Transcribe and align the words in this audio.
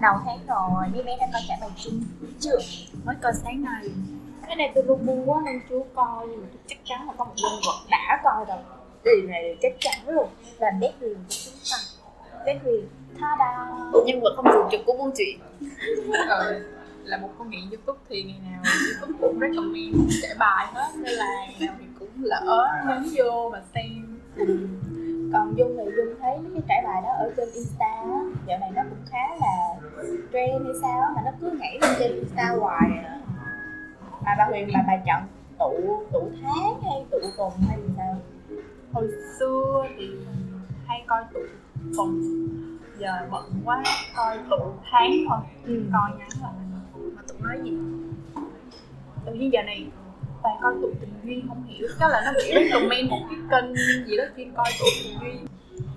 đầu 0.00 0.14
tháng 0.24 0.38
rồi 0.46 0.88
mấy 0.92 1.02
bé 1.02 1.16
đã 1.20 1.26
coi 1.32 1.42
trả 1.48 1.54
bài 1.60 1.70
chung. 1.76 2.00
Chưa 2.40 2.56
mới 3.04 3.16
coi 3.22 3.32
sáng 3.44 3.64
nay. 3.64 3.84
Cái 4.46 4.56
này 4.56 4.72
tôi 4.74 4.84
luôn 4.84 5.06
mua 5.06 5.24
quá 5.24 5.42
nên 5.44 5.60
chưa 5.70 5.80
coi 5.94 6.26
nhưng 6.28 6.40
mà 6.40 6.46
tôi 6.52 6.60
chắc 6.66 6.78
chắn 6.84 7.06
là 7.06 7.14
có 7.18 7.24
một 7.24 7.32
nhân 7.36 7.52
vật 7.66 7.86
đã 7.90 8.20
coi 8.24 8.44
rồi. 8.48 8.58
Điều 9.04 9.28
này 9.28 9.56
chắc 9.62 9.72
chắn 9.80 9.94
luôn. 10.06 10.28
Là 10.58 10.70
bé 10.80 10.92
huyền 11.00 11.14
của 11.14 11.22
chúng 11.28 11.54
ta 11.70 11.76
bé 12.46 12.58
huyền 12.64 12.88
tha 13.20 13.36
da 13.38 13.68
nhân 14.06 14.20
vật 14.20 14.32
không 14.36 14.44
thường 14.52 14.68
trực 14.72 14.80
của 14.86 14.92
buôn 14.98 15.10
chuyện 15.16 15.38
ờ, 16.28 16.60
là 17.04 17.16
một 17.16 17.28
con 17.38 17.50
nghiện 17.50 17.70
youtube 17.70 17.98
thì 18.08 18.22
ngày 18.22 18.38
nào 18.50 18.62
youtube 18.64 19.18
cũng 19.20 19.40
recommend 19.40 20.12
trẻ 20.22 20.34
bài 20.38 20.66
hết. 20.74 20.88
Nên 20.96 21.12
là 21.12 21.24
ngày 21.24 21.56
nào 21.60 21.74
thì 21.78 21.84
cũng 21.98 22.08
lỡ 22.16 22.68
nhấn 22.88 23.14
vô 23.16 23.50
mà 23.52 23.62
xem 23.74 24.18
còn 25.36 25.58
dung 25.58 25.76
thì 25.76 25.84
dung 25.96 26.14
thấy 26.20 26.38
mấy 26.38 26.50
cái 26.52 26.62
trải 26.68 26.82
bài 26.84 27.02
đó 27.02 27.08
ở 27.18 27.32
trên 27.36 27.48
insta 27.54 27.86
á. 27.86 28.20
Dạo 28.46 28.58
này 28.58 28.70
nó 28.74 28.82
cũng 28.90 28.98
khá 29.10 29.36
là 29.40 29.74
trend 30.32 30.64
hay 30.64 30.74
sao 30.82 31.00
á 31.00 31.08
mà 31.16 31.22
nó 31.24 31.30
cứ 31.40 31.58
nhảy 31.60 31.78
lên 31.82 31.90
trên 31.98 32.12
insta 32.12 32.48
hoài 32.60 32.90
à. 33.04 33.18
mà 34.24 34.34
bà 34.38 34.44
huyền 34.44 34.68
bà 34.74 34.84
bà 34.86 34.96
chọn 35.06 35.22
tụ 35.58 36.04
tụ 36.12 36.30
tháng 36.42 36.82
hay 36.82 37.06
tụ 37.10 37.18
tuần 37.36 37.52
hay 37.68 37.78
gì 37.82 37.94
sao? 37.96 38.16
Hồi 38.92 39.08
xưa 39.38 39.86
thì 39.96 40.10
hay 40.86 41.04
coi 41.06 41.24
tụ 41.34 41.40
tuần 41.96 42.20
giờ 42.98 43.28
bận 43.30 43.44
quá 43.64 43.82
coi 44.16 44.38
tụ 44.50 44.72
tháng 44.90 45.10
thôi. 45.28 45.38
Ừ. 45.64 45.82
coi 45.92 46.10
ngắn 46.18 46.28
lại. 46.42 46.52
Mà 47.16 47.22
tụ 47.28 47.34
nói 47.40 47.60
gì? 47.64 47.78
Tự 49.24 49.34
nhiên 49.34 49.52
giờ 49.52 49.62
này 49.62 49.86
toàn 50.46 50.58
coi 50.62 50.74
tụ 50.82 50.88
tình 51.00 51.14
duyên 51.24 51.48
không 51.48 51.64
hiểu. 51.66 51.88
Chắc 52.00 52.10
là 52.10 52.22
nó 52.24 52.32
bị 52.32 52.52
recommend 52.54 53.10
một 53.10 53.20
cái 53.30 53.38
kênh 53.50 53.74
gì 54.06 54.16
đó 54.16 54.24
chuyên 54.36 54.52
coi 54.56 54.66
tụ 54.78 54.86
tình 55.04 55.18
duyên 55.20 55.46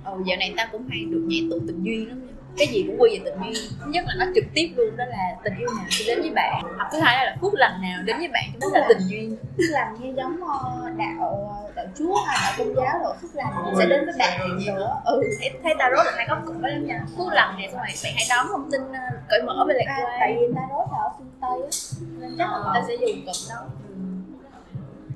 ừ 0.06 0.12
dạo 0.26 0.38
này 0.40 0.54
ta 0.58 0.70
cũng 0.72 0.88
hay 0.90 1.06
được 1.06 1.24
nhảy 1.28 1.48
tụ 1.52 1.58
tình 1.68 1.84
duyên 1.84 2.08
lắm 2.10 2.28
nha. 2.28 2.34
Cái 2.58 2.68
gì 2.68 2.84
cũng 2.88 3.02
quy 3.02 3.10
về 3.20 3.20
tình 3.26 3.40
duyên 3.44 3.72
thứ 3.80 3.92
nhất 3.92 4.06
là 4.08 4.14
nó 4.26 4.32
trực 4.36 4.44
tiếp 4.54 4.68
luôn 4.76 4.98
đó 4.98 5.06
là 5.06 5.36
tình 5.44 5.54
yêu 5.60 5.68
nào 5.78 5.86
sẽ 5.90 6.06
đến 6.08 6.22
với 6.22 6.32
bạn. 6.36 6.64
Hoặc 6.78 6.90
thứ 6.92 7.00
hai 7.00 7.26
là 7.26 7.36
phước 7.42 7.54
lành 7.54 7.82
nào 7.82 8.02
đến 8.06 8.18
với 8.18 8.28
bạn 8.28 8.44
chúng 8.62 8.74
là 8.74 8.86
tình 8.90 9.08
duyên 9.08 9.36
phước 9.58 9.66
lành 9.70 9.96
như 10.00 10.14
giống 10.18 10.42
ờ, 10.48 10.90
đạo 10.98 11.50
ờ, 11.64 11.72
đạo 11.76 11.86
chúa 11.98 12.16
hay 12.28 12.38
đạo 12.44 12.54
công 12.58 12.76
giáo 12.76 13.00
rồi 13.04 13.14
phước 13.22 13.36
lành 13.36 13.54
sẽ 13.78 13.86
đến 13.86 14.06
với 14.06 14.16
bạn 14.20 14.40
nữa. 14.68 15.02
Ừ 15.06 15.22
thấy, 15.40 15.50
thấy 15.64 15.74
tarot 15.80 16.06
là 16.06 16.12
hai 16.16 16.26
có 16.30 16.38
cụm 16.46 16.62
lắm 16.62 16.88
nha. 16.88 17.06
Phước 17.18 17.34
lành 17.34 17.58
này 17.58 17.68
xong 17.72 17.78
rồi 17.78 17.94
bạn 18.04 18.14
hãy 18.16 18.26
đón 18.30 18.48
thông 18.48 18.72
tin 18.72 18.82
ờ, 18.94 19.18
cởi 19.30 19.42
mở 19.46 19.66
về 19.68 19.74
lạc 19.78 19.96
quan 19.98 20.18
tại 20.20 20.38
vì 20.40 20.46
tarot 20.56 20.88
là 20.92 20.98
ở 21.04 21.10
phương 21.18 21.32
tây 21.42 21.60
á 21.64 21.70
nên 22.20 22.36
chắc 22.38 22.52
là 22.52 22.58
người 22.58 22.72
ta 22.74 22.82
sẽ 22.88 22.96
dùng 22.96 23.26
cụm 23.26 23.50
đó. 23.50 23.56
Ừ. 23.89 23.89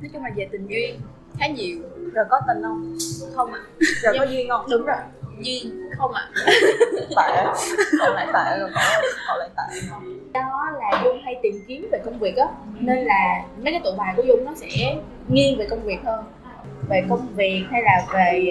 nói 0.03 0.09
chung 0.13 0.23
là 0.23 0.29
về 0.35 0.47
tình 0.51 0.67
duyên 0.67 0.99
khá 1.39 1.47
nhiều. 1.47 1.77
Rồi 2.13 2.25
có 2.29 2.41
tình 2.47 2.63
không? 2.63 2.97
Không 3.35 3.53
ạ. 3.53 3.61
Rồi 4.01 4.15
có 4.19 4.25
duyên 4.25 4.49
không? 4.49 4.65
Đúng 4.71 4.85
rồi. 4.85 4.97
Duyên 5.39 5.89
không 5.97 6.11
ạ. 6.13 6.29
Tệ. 7.17 7.43
Cậu 7.99 8.13
lại 8.13 8.27
tệ 8.33 8.59
rồi 8.59 8.69
cậu 9.27 9.37
lại 9.37 9.49
tệ 9.57 9.79
không 9.89 10.13
đó 10.33 10.69
là 10.79 11.01
dung 11.03 11.21
hay 11.23 11.39
tìm 11.43 11.53
kiếm 11.67 11.87
về 11.91 11.99
công 12.05 12.19
việc 12.19 12.37
á. 12.37 12.47
Nên 12.79 13.05
là 13.05 13.43
mấy 13.63 13.73
cái 13.73 13.81
tụ 13.83 13.89
bài 13.97 14.13
của 14.17 14.23
dung 14.23 14.45
nó 14.45 14.51
sẽ 14.55 14.95
nghiêng 15.27 15.57
về 15.57 15.67
công 15.69 15.83
việc 15.83 15.99
hơn. 16.05 16.25
Về 16.89 17.03
công 17.09 17.27
việc 17.35 17.65
hay 17.71 17.81
là 17.83 18.05
về 18.13 18.49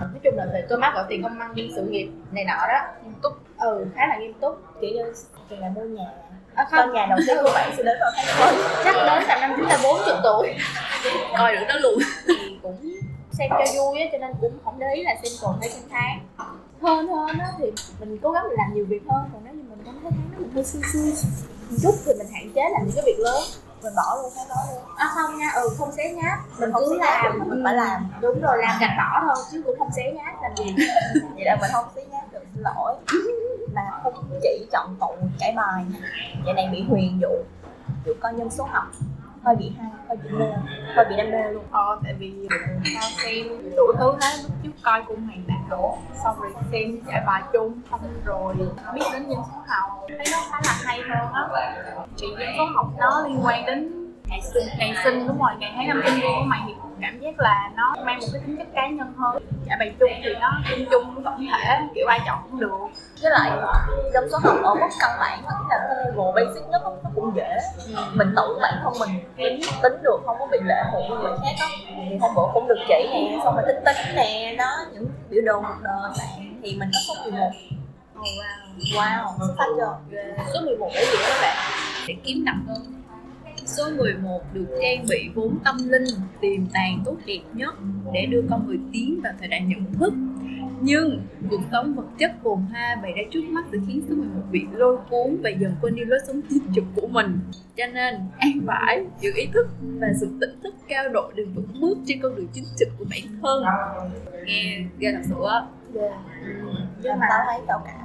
ờ, 0.00 0.06
nói 0.12 0.20
chung 0.24 0.36
là 0.36 0.46
về 0.52 0.64
cơ 0.68 0.76
mát 0.76 0.92
gọi 0.94 1.04
tiền 1.08 1.22
công 1.22 1.38
ăn 1.38 1.54
sự 1.76 1.82
nghiệp 1.82 2.08
này 2.32 2.44
nọ 2.44 2.66
đó. 2.68 2.80
Nghiêm 3.04 3.14
túc. 3.22 3.32
Ừ 3.58 3.86
khá 3.94 4.06
là 4.06 4.18
nghiêm 4.18 4.32
túc. 4.40 4.62
Kiểu 4.80 4.90
như 4.90 5.12
thì 5.50 5.56
là 5.56 5.68
mua 5.68 5.82
nhà 5.82 6.04
à, 6.56 6.66
con 6.70 6.92
nhà 6.92 7.06
đầu 7.10 7.18
tiên 7.26 7.36
của 7.42 7.50
bạn 7.54 7.72
sẽ 7.76 7.82
đến 7.82 7.96
vào 8.00 8.10
tháng 8.16 8.26
tới 8.38 8.54
chắc 8.84 8.94
đến 8.94 9.24
tầm 9.28 9.40
năm 9.40 9.52
chúng 9.56 9.68
ta 9.68 9.78
bốn 9.82 10.00
chục 10.06 10.16
tuổi. 10.22 10.54
Coi 11.38 11.56
được 11.56 11.64
đó 11.68 11.74
luôn. 11.82 11.98
Thì 12.26 12.58
cũng 12.62 12.94
xem 13.32 13.50
cho 13.50 13.64
vui 13.76 14.00
á 14.00 14.06
cho 14.12 14.18
nên 14.18 14.30
cũng 14.40 14.58
không 14.64 14.78
để 14.78 14.86
ý 14.94 15.02
là 15.02 15.14
xem 15.22 15.32
tuần 15.42 15.56
hay 15.60 15.70
xem 15.70 15.82
tháng. 15.90 16.20
Hơn 16.82 17.08
hơn 17.08 17.38
á 17.38 17.48
thì 17.58 17.72
mình 18.00 18.18
cố 18.22 18.30
gắng 18.30 18.44
mình 18.48 18.58
làm 18.58 18.74
nhiều 18.74 18.84
việc 18.88 19.02
hơn. 19.08 19.30
Còn 19.32 19.42
nếu 19.44 19.54
như 19.54 19.62
mình 19.68 19.82
cảm 19.86 19.98
thấy 20.02 20.10
tháng 20.10 20.30
đó 20.32 20.38
mình 20.38 20.50
hơi 20.54 20.64
xui 20.64 20.82
xui 20.92 21.12
một 21.70 21.76
chút 21.82 21.94
thì 22.06 22.12
mình 22.18 22.26
hạn 22.34 22.52
chế 22.54 22.62
làm 22.72 22.82
những 22.86 22.96
cái 22.96 23.04
việc 23.06 23.18
lớn. 23.18 23.42
Mình 23.82 23.92
bỏ 23.96 24.18
luôn 24.22 24.32
tháng 24.36 24.48
đó 24.48 24.56
luôn. 24.72 24.82
À 24.96 25.06
không 25.14 25.38
nha 25.38 25.50
ừ 25.54 25.68
không 25.78 25.92
xé 25.92 26.12
nhát 26.12 26.38
mình 26.58 26.72
không 26.72 26.82
cứ 26.86 26.98
xé 27.00 27.20
làm 27.24 27.38
mình 27.48 27.60
phải 27.64 27.74
làm. 27.74 28.06
đúng 28.20 28.40
rồi 28.40 28.58
làm 28.58 28.76
gạch 28.80 28.96
đỏ 28.98 29.22
thôi 29.26 29.44
chứ 29.52 29.62
cũng 29.66 29.78
không 29.78 29.90
xé 29.96 30.02
nhát 30.14 30.34
làm 30.42 30.56
gì. 30.56 30.74
Vậy 31.34 31.44
là 31.44 31.56
mình 31.60 31.70
không 31.72 31.84
xí 31.94 32.00
nhát 32.10 32.32
được 32.32 32.42
xin 32.54 32.62
lỗi 32.62 32.94
không 34.14 34.40
chỉ 34.42 34.66
chọn 34.72 34.96
tụ 35.00 35.14
trải 35.38 35.52
bài. 35.56 35.84
Vậy 36.44 36.54
này 36.54 36.68
bị 36.72 36.82
huyền 36.82 37.20
dụ 37.20 37.28
dụ 38.06 38.12
coi 38.20 38.34
nhân 38.34 38.50
số 38.50 38.64
học, 38.64 38.84
hơi 39.44 39.56
bị 39.56 39.72
hay 39.78 39.90
hơi 40.08 40.16
bị 40.16 40.30
mê, 40.30 40.46
hơi 40.94 41.04
bị 41.04 41.16
đam 41.16 41.30
mê 41.30 41.50
luôn. 41.52 41.64
Ờ 41.70 41.98
tại 42.04 42.14
vì 42.14 42.48
tao 43.00 43.10
xem 43.24 43.46
đủ 43.76 43.92
thứ 43.98 44.12
hết, 44.20 44.36
lúc 44.42 44.52
trước 44.62 44.70
coi 44.82 45.02
cung 45.02 45.26
hoàng 45.26 45.42
đạo 45.48 45.98
xong 46.24 46.40
rồi 46.40 46.52
xem 46.72 47.00
giải 47.06 47.22
bài 47.26 47.42
chung, 47.52 47.80
xong 47.90 48.00
rồi 48.24 48.54
biết 48.94 49.04
đến 49.12 49.28
nhân 49.28 49.40
số 49.52 49.58
học. 49.66 49.90
Thấy 50.08 50.26
nó 50.32 50.38
khá 50.50 50.60
là 50.64 50.74
hay 50.84 51.00
hơn 51.08 51.32
á. 51.32 51.74
Chuyện 52.16 52.30
nhân 52.38 52.48
số 52.58 52.64
học 52.74 52.86
nó 52.98 53.24
liên 53.28 53.40
quan 53.44 53.66
đến 53.66 53.92
ngày 54.28 54.40
sinh 54.42 54.68
ngày 54.78 54.94
sinh, 55.04 55.28
đúng 55.28 55.38
rồi, 55.38 55.50
ngày 55.58 55.72
tháng 55.76 55.88
năm 55.88 56.02
sinh 56.06 56.20
của 56.22 56.42
mày 56.46 56.60
thì 56.66 56.72
cảm 57.00 57.20
giác 57.20 57.38
là 57.38 57.70
nó 57.76 57.94
mang 58.04 58.18
một 58.20 58.26
cái 58.32 58.42
tính 58.46 58.56
chất 58.56 58.66
cá 58.74 58.88
nhân 58.88 59.12
hơn. 59.18 59.42
Giải 59.66 59.76
bài 59.78 59.94
chung 60.00 60.10
thì 60.24 60.34
nó 60.40 60.60
chung 60.70 60.84
chung 60.90 61.24
tổng 61.24 61.46
thể 61.46 61.78
kiểu 61.94 62.06
ai 62.06 62.20
chọn 62.26 62.38
cũng 62.42 62.60
được. 62.60 62.70
Với 63.22 63.30
lại 63.30 63.50
nhân 64.12 64.28
số 64.32 64.38
học 64.44 64.56
ở 64.62 64.74
mức 64.74 64.88
căn 65.00 65.10
bản 65.20 65.42
cái 65.42 65.58
là 65.70 65.86
cái 65.88 65.96
level 66.04 66.34
basic 66.34 66.68
nhất 66.70 66.82
nó 66.84 67.10
cũng 67.14 67.32
dễ. 67.36 67.58
Mình 68.12 68.34
tự 68.36 68.58
bản 68.62 68.74
thân 68.82 68.92
mình 69.00 69.20
tính 69.36 69.60
tính 69.82 70.02
được 70.02 70.18
không 70.26 70.36
có 70.38 70.46
bị 70.52 70.58
lệ 70.64 70.82
thuộc 70.92 71.20
người 71.20 71.32
khác 71.42 71.54
đó 71.60 71.66
thì 72.10 72.16
hôm 72.20 72.34
bữa 72.34 72.46
cũng 72.54 72.68
được 72.68 72.78
chỉ 72.88 73.08
nè 73.12 73.38
xong 73.44 73.54
rồi 73.54 73.64
tính 73.66 73.84
tính 73.84 74.16
nè 74.16 74.54
đó 74.58 74.70
những 74.92 75.06
biểu 75.30 75.42
đồ 75.46 75.60
một 75.60 75.76
đời 75.82 76.10
bạn. 76.18 76.60
Thì 76.62 76.76
mình 76.76 76.90
có 76.92 77.00
số 77.08 77.30
11 77.30 77.50
oh, 78.18 78.24
wow. 78.24 78.66
Wow 78.96 79.38
xuất 79.38 79.54
sắc 79.58 79.66
chưa? 79.76 79.98
Số 80.54 80.60
11 80.64 80.90
để 80.94 81.04
gì 81.04 81.18
đó 81.22 81.28
các 81.28 81.40
bạn. 81.42 81.56
Để 82.08 82.14
kiếm 82.24 82.44
đậm 82.44 82.66
hơn 82.68 82.95
Số 83.76 83.90
11 83.96 84.40
được 84.52 84.66
trang 84.82 85.04
bị 85.08 85.30
vốn 85.34 85.58
tâm 85.64 85.76
linh, 85.88 86.04
tiềm 86.40 86.66
tàng 86.72 87.02
tốt 87.04 87.16
đẹp 87.26 87.40
nhất 87.52 87.74
để 88.12 88.26
đưa 88.26 88.42
con 88.50 88.66
người 88.66 88.78
tiến 88.92 89.20
vào 89.22 89.32
thời 89.38 89.48
đại 89.48 89.60
nhận 89.60 89.94
thức. 89.94 90.12
Nhưng 90.80 91.26
cuộc 91.50 91.60
sống 91.72 91.94
vật 91.94 92.06
chất 92.18 92.32
phồn 92.42 92.58
hoa 92.58 92.96
bày 93.02 93.12
ra 93.16 93.22
trước 93.32 93.40
mắt 93.48 93.64
sẽ 93.72 93.78
khiến 93.86 94.02
số 94.08 94.14
11 94.14 94.42
bị 94.50 94.60
lôi 94.72 94.96
cuốn 95.10 95.36
và 95.42 95.50
dần 95.50 95.74
quên 95.80 95.94
đi 95.94 96.04
lối 96.04 96.18
sống 96.26 96.40
chính 96.50 96.62
trực 96.74 96.84
của 96.94 97.06
mình. 97.06 97.38
Cho 97.76 97.86
nên, 97.86 98.14
an 98.38 98.52
phải 98.66 99.04
giữ 99.20 99.30
ý 99.34 99.46
thức 99.54 99.66
và 100.00 100.08
sự 100.20 100.28
tỉnh 100.40 100.60
thức 100.62 100.74
cao 100.88 101.08
độ 101.08 101.30
để 101.34 101.44
vững 101.44 101.80
bước 101.80 101.98
trên 102.06 102.20
con 102.22 102.36
đường 102.36 102.48
chính 102.52 102.64
trực 102.78 102.88
của 102.98 103.04
bản 103.10 103.40
thân. 103.42 103.64
Nghe 104.46 104.84
ghê 104.98 105.12
thật 105.12 105.22
sự 105.28 105.34
á. 105.48 105.66
yeah. 106.00 106.12
Nhưng 107.02 107.18
mà 107.18 107.26
tao 107.30 107.44
thấy 107.46 107.60
cậu 107.68 107.78
cảm 107.84 107.96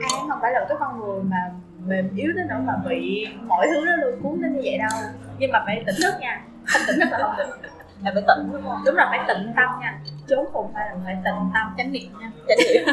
An 0.00 0.28
không 0.28 0.38
phải 0.42 0.52
là 0.52 0.66
cái 0.68 0.76
con 0.80 1.00
người 1.00 1.22
mà 1.22 1.50
mềm 1.86 2.16
yếu 2.16 2.32
đến 2.36 2.46
nỗi 2.48 2.60
mà 2.60 2.72
bị 2.88 3.26
mọi 3.46 3.66
thứ 3.66 3.84
nó 3.86 3.96
lôi 3.96 4.12
cuốn 4.22 4.42
đến 4.42 4.52
như 4.52 4.60
vậy 4.64 4.78
đâu. 4.78 5.00
Nhưng 5.38 5.52
mà 5.52 5.62
phải 5.66 5.82
tỉnh 5.86 5.96
thức 6.02 6.14
nha. 6.20 6.42
Không 6.66 6.82
tỉnh 6.86 7.00
thức 7.00 7.08
là 7.10 7.18
không 7.18 7.36
được. 7.36 7.56
Là 8.04 8.10
phải 8.14 8.22
tỉnh, 8.26 8.52
đúng 8.52 8.62
không? 8.62 8.82
Đúng 8.86 8.94
là 8.94 9.06
phải 9.10 9.20
tịnh 9.28 9.52
tâm 9.56 9.80
nha. 9.80 10.00
Trốn 10.28 10.46
cùng 10.52 10.72
phải 10.74 10.88
là 10.88 10.96
phải 11.04 11.14
tịnh 11.14 11.50
tâm? 11.54 11.74
Chánh 11.78 11.92
niệm 11.92 12.12
nha. 12.20 12.30
Chánh 12.48 12.58
niệm. 12.58 12.84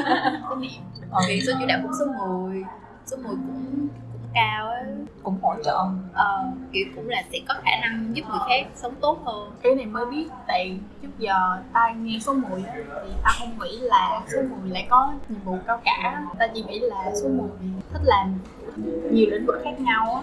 Chánh 0.50 0.62
niệm. 0.62 0.82
Vì 1.28 1.42
số 1.42 1.54
chủ 1.60 1.66
đạo 1.68 1.80
cũng 1.84 1.92
số 2.00 2.06
10 2.06 2.64
số 3.06 3.18
10 3.18 3.26
cũng 3.26 3.88
cao 4.38 4.70
á. 4.70 4.82
Cũng 5.24 5.38
hỗ 5.42 5.54
trợ. 5.64 5.78
Ờ, 6.14 6.44
kiểu 6.72 6.86
cũng 6.96 7.10
là 7.10 7.24
sẽ 7.32 7.40
có 7.48 7.54
khả 7.64 7.72
năng 7.82 8.16
giúp 8.16 8.24
người 8.30 8.40
khác 8.50 8.68
sống 8.76 8.96
tốt 9.02 9.20
hơn. 9.26 9.52
Cái 9.62 9.76
này 9.76 9.86
mới 9.86 10.06
biết 10.06 10.28
tại 10.48 10.80
trước 11.02 11.20
giờ 11.20 11.58
ta 11.74 11.94
nghe 12.02 12.20
số 12.22 12.34
10 12.34 12.64
á 12.64 12.74
thì 12.76 13.12
ta 13.24 13.30
không 13.40 13.60
nghĩ 13.60 13.80
là 13.80 14.22
số 14.34 14.42
10 14.62 14.70
lại 14.70 14.88
có 14.90 15.14
nhiệm 15.30 15.40
vụ 15.46 15.58
cao 15.68 15.82
cả. 15.86 16.24
Ta 16.40 16.48
chỉ 16.54 16.64
nghĩ 16.64 16.80
là 16.80 17.12
số 17.22 17.30
10 17.30 17.50
thích 17.94 18.02
làm 18.04 18.34
nhiều 19.12 19.28
lĩnh 19.32 19.46
vực 19.46 19.62
khác 19.64 19.80
nhau 19.80 20.14
á. 20.16 20.22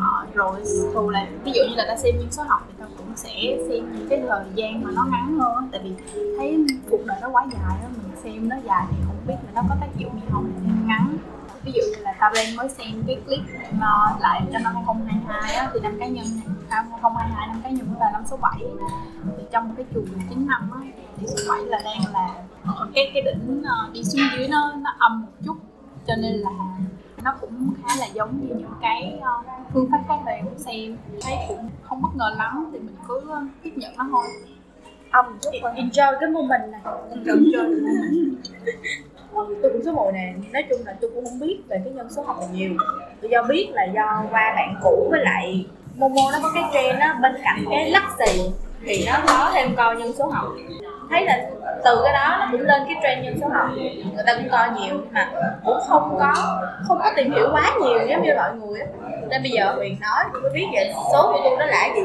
Ờ, 0.00 0.26
rồi 0.34 0.60
thường 0.94 1.08
là 1.08 1.26
ví 1.44 1.52
dụ 1.54 1.62
như 1.68 1.74
là 1.76 1.84
ta 1.88 1.96
xem 1.96 2.14
nhân 2.18 2.28
số 2.30 2.42
học 2.42 2.62
thì 2.68 2.74
ta 2.78 2.86
cũng 2.98 3.16
sẽ 3.16 3.58
xem 3.68 3.92
những 3.92 4.06
cái 4.10 4.22
thời 4.28 4.44
gian 4.54 4.84
mà 4.84 4.90
nó 4.94 5.04
ngắn 5.12 5.38
hơn 5.38 5.68
tại 5.72 5.80
vì 5.84 5.90
thấy 6.38 6.66
cuộc 6.90 7.06
đời 7.06 7.18
nó 7.22 7.28
quá 7.28 7.46
dài 7.52 7.78
á 7.82 7.88
mình 7.88 8.16
xem 8.22 8.48
nó 8.48 8.56
dài 8.64 8.84
thì 8.90 8.96
không 9.06 9.16
biết 9.26 9.34
là 9.46 9.52
nó 9.54 9.62
có 9.68 9.76
tác 9.80 9.86
dụng 9.98 10.12
gì 10.14 10.26
không. 10.32 10.52
Ngắn 10.86 11.16
ví 11.64 11.72
dụ 11.72 11.82
như 11.82 12.02
là 12.02 12.12
ta 12.20 12.30
lên 12.34 12.56
mới 12.56 12.68
xem 12.68 13.02
cái 13.06 13.16
clip 13.26 13.40
nó 13.78 14.16
lại 14.20 14.40
trong 14.52 14.62
năm 14.62 14.74
2022 14.74 15.54
á, 15.54 15.70
thì 15.74 15.80
năm 15.80 15.96
cá 16.00 16.06
nhân 16.06 16.24
này 16.36 16.46
à, 16.68 16.82
năm 16.82 16.86
2022 16.92 17.46
năm 17.46 17.60
cá 17.64 17.70
nhân 17.70 17.94
là 18.00 18.10
năm 18.12 18.22
số 18.30 18.36
7 18.36 18.60
thì 19.38 19.44
trong 19.52 19.68
một 19.68 19.74
cái 19.76 19.86
chu 19.94 20.00
kỳ 20.06 20.22
9 20.28 20.46
năm 20.46 20.70
á, 20.72 20.80
thì 21.16 21.26
số 21.26 21.52
7 21.52 21.64
là 21.64 21.78
đang 21.84 22.12
là 22.12 22.28
ở 22.64 22.88
cái 22.94 23.10
cái 23.14 23.22
đỉnh 23.22 23.62
ờ, 23.64 23.90
đi 23.92 24.04
xuống 24.04 24.20
dưới 24.36 24.48
nó 24.48 24.72
nó 24.72 24.90
âm 24.98 25.20
một 25.20 25.32
chút. 25.44 25.56
Cho 26.06 26.14
nên 26.22 26.32
là 26.32 26.50
nó 27.22 27.34
cũng 27.40 27.72
khá 27.82 27.96
là 27.98 28.06
giống 28.06 28.40
như 28.40 28.54
những 28.54 28.74
cái 28.80 29.18
ờ, 29.22 29.30
phương 29.72 29.88
pháp 29.90 29.98
khác 30.08 30.18
bạn 30.26 30.44
cũng 30.44 30.58
xem. 30.58 30.96
Thấy 31.22 31.34
cũng 31.48 31.70
không 31.82 32.02
bất 32.02 32.08
ngờ 32.14 32.30
lắm 32.36 32.70
thì 32.72 32.78
mình 32.78 32.96
cứ 33.08 33.20
ờ, 33.30 33.42
tiếp 33.62 33.72
nhận 33.76 33.96
nó 33.96 34.06
thôi 34.10 34.24
âm 35.10 35.38
chút 35.42 35.50
thôi 35.62 35.70
enjoy 35.76 36.16
cái 36.20 36.30
moment 36.30 36.62
này. 36.72 36.80
Đừng 37.24 37.44
chơi 37.52 37.68
mình 37.68 38.34
tôi 39.34 39.72
cũng 39.72 39.82
số 39.84 39.92
một 39.92 40.10
nè. 40.14 40.32
Nói 40.52 40.64
chung 40.70 40.80
là 40.86 40.96
tôi 41.00 41.10
cũng 41.14 41.24
không 41.24 41.40
biết 41.40 41.60
về 41.68 41.80
cái 41.84 41.92
nhân 41.92 42.10
số 42.10 42.22
học 42.22 42.36
nhiều. 42.52 42.70
Tôi 43.20 43.30
do 43.30 43.42
biết 43.42 43.70
là 43.72 43.84
do 43.84 44.24
qua 44.30 44.52
bạn 44.56 44.74
cũ 44.82 45.08
với 45.10 45.20
lại 45.24 45.66
Momo 45.96 46.22
nó 46.32 46.38
có 46.42 46.50
cái 46.54 46.64
trend 46.72 47.00
á, 47.00 47.18
bên 47.22 47.32
cạnh 47.44 47.64
cái 47.70 47.90
lắc 47.90 48.16
xì 48.18 48.40
thì 48.86 49.04
nó 49.06 49.12
có 49.26 49.50
thêm 49.54 49.74
coi 49.76 49.96
nhân 49.96 50.12
số 50.12 50.26
học 50.26 50.48
thấy 51.10 51.24
là 51.24 51.38
từ 51.84 52.00
cái 52.04 52.12
đó 52.12 52.36
nó 52.40 52.48
cũng 52.52 52.60
lên 52.60 52.82
cái 52.86 52.96
trend 53.02 53.24
nhân 53.24 53.38
số 53.40 53.48
học 53.54 53.68
người 54.14 54.24
ta 54.26 54.34
cũng 54.36 54.48
coi 54.50 54.70
nhiều 54.70 54.94
nhưng 54.94 55.12
mà 55.12 55.30
cũng 55.64 55.78
không 55.88 56.16
có 56.18 56.32
không 56.88 56.98
có 56.98 57.10
tìm 57.16 57.32
hiểu 57.32 57.48
quá 57.52 57.70
nhiều 57.80 57.98
giống 58.08 58.22
như 58.22 58.32
mọi 58.36 58.54
người 58.54 58.80
á. 58.80 58.86
Nên 59.28 59.42
bây 59.42 59.50
giờ 59.50 59.74
huyền 59.76 59.96
nói 60.00 60.24
tôi 60.32 60.42
mới 60.42 60.50
biết 60.54 60.66
vậy, 60.72 60.92
số 61.12 61.32
của 61.32 61.40
tôi 61.44 61.56
nó 61.58 61.66
là 61.66 61.88
gì? 61.94 62.02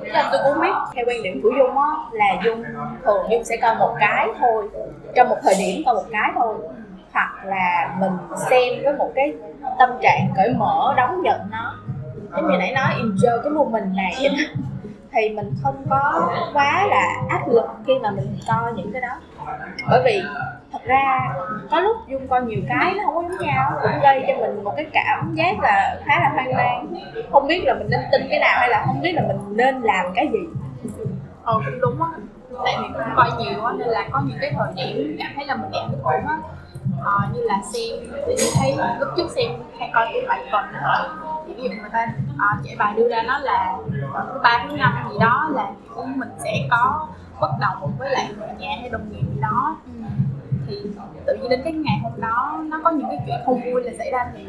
Là 0.00 0.28
tôi 0.32 0.40
cũng 0.44 0.62
biết, 0.62 0.72
theo 0.94 1.04
quan 1.08 1.22
điểm 1.22 1.40
của 1.42 1.50
dung 1.58 1.78
á, 1.78 1.88
là 2.12 2.26
dung 2.44 2.64
thường 3.04 3.26
dung 3.30 3.44
sẽ 3.44 3.56
coi 3.56 3.74
một 3.74 3.94
cái 4.00 4.28
thôi, 4.40 4.68
trong 5.14 5.28
một 5.28 5.36
thời 5.42 5.54
điểm 5.58 5.82
coi 5.86 5.94
một 5.94 6.04
cái 6.12 6.30
thôi. 6.34 6.54
Hoặc 7.12 7.44
là 7.44 7.94
mình 8.00 8.12
xem 8.50 8.74
với 8.84 8.92
một 8.92 9.12
cái 9.14 9.32
tâm 9.78 9.90
trạng 10.02 10.28
cởi 10.36 10.48
mở, 10.56 10.94
đón 10.96 11.22
nhận 11.22 11.40
nó. 11.50 11.74
Giống 12.36 12.50
như 12.50 12.58
nãy 12.58 12.72
nói, 12.72 12.88
enjoy 12.98 13.42
cái 13.42 13.50
mình 13.70 13.92
này 13.96 14.14
vậy 14.20 14.28
đó 14.28 14.62
thì 15.12 15.28
mình 15.28 15.54
không 15.62 15.84
có 15.90 16.30
quá 16.54 16.86
là 16.90 17.14
áp 17.28 17.48
lực 17.48 17.64
khi 17.86 17.92
mà 18.02 18.10
mình 18.10 18.38
coi 18.48 18.72
những 18.72 18.92
cái 18.92 19.00
đó. 19.02 19.20
Bởi 19.90 20.02
vì 20.04 20.22
thật 20.72 20.78
ra 20.84 21.34
có 21.70 21.80
lúc 21.80 21.96
dung 22.08 22.28
coi 22.28 22.42
nhiều 22.42 22.60
cái 22.68 22.94
nó 22.94 23.02
không 23.04 23.14
có 23.14 23.22
giống 23.22 23.46
nhau 23.46 23.72
cũng 23.82 24.00
gây 24.02 24.24
cho 24.28 24.34
mình 24.40 24.64
một 24.64 24.72
cái 24.76 24.86
cảm 24.92 25.34
giác 25.34 25.58
là 25.62 26.00
khá 26.04 26.20
là 26.20 26.30
hoang 26.34 26.56
mang. 26.56 26.94
Không 27.32 27.46
biết 27.46 27.62
là 27.64 27.74
mình 27.74 27.90
nên 27.90 28.00
tin 28.12 28.26
cái 28.30 28.38
nào 28.40 28.58
hay 28.58 28.68
là 28.68 28.82
không 28.86 29.00
biết 29.00 29.12
là 29.12 29.22
mình 29.28 29.56
nên 29.56 29.80
làm 29.80 30.06
cái 30.14 30.28
gì. 30.32 30.38
Ờ 31.42 31.60
cũng 31.66 31.80
đúng 31.80 32.02
á. 32.02 32.08
Tại 32.64 32.76
vì 32.80 32.88
cũng 32.94 33.14
coi 33.16 33.30
nhiều 33.38 33.64
á 33.64 33.72
nên 33.78 33.88
là 33.88 34.08
có 34.12 34.22
những 34.26 34.38
cái 34.40 34.52
thời 34.58 34.72
điểm 34.76 35.16
cảm 35.18 35.32
thấy 35.36 35.44
là 35.46 35.56
mình 35.56 35.70
đẹp 35.72 35.98
ảnh 36.04 36.26
á. 36.26 36.38
Ờ, 37.04 37.12
như 37.34 37.40
là 37.40 37.54
xem 37.62 37.98
thì 38.26 38.34
thấy 38.60 38.76
lúc 38.98 39.08
trước 39.16 39.30
xem 39.30 39.50
hay 39.78 39.90
coi 39.94 40.06
cái 40.12 40.22
bài 40.28 40.40
tuần 40.52 40.64
á. 40.72 41.04
Thì 41.46 41.54
ví 41.54 41.62
dụ 41.62 41.68
người 41.68 41.90
ta 41.92 42.08
uh, 42.36 42.78
bài 42.78 42.94
đưa 42.96 43.08
ra 43.08 43.22
nó 43.22 43.38
là 43.38 43.76
thứ 44.32 44.38
ba 44.42 44.66
thứ 44.68 44.76
năm 44.76 45.08
gì 45.10 45.16
đó 45.20 45.50
là 45.54 45.70
mình 46.16 46.28
sẽ 46.38 46.68
có 46.70 47.08
bất 47.40 47.50
đồng 47.60 47.92
với 47.98 48.10
lại 48.10 48.28
người 48.38 48.48
nhà 48.58 48.76
hay 48.80 48.88
đồng 48.90 49.10
nghiệp 49.10 49.22
gì 49.34 49.40
đó. 49.40 49.76
Thì 50.66 50.76
tự 51.26 51.34
nhiên 51.34 51.50
đến 51.50 51.60
cái 51.64 51.72
ngày 51.72 51.98
hôm 52.02 52.20
đó 52.20 52.58
nó 52.68 52.80
có 52.84 52.90
những 52.90 53.08
cái 53.08 53.18
chuyện 53.26 53.36
không 53.46 53.60
vui 53.64 53.82
là 53.82 53.92
xảy 53.98 54.10
ra 54.10 54.26
thì 54.34 54.46